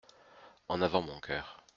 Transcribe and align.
En 0.67 0.81
avant 0.81 1.03
mon 1.03 1.19
cœur! 1.19 1.63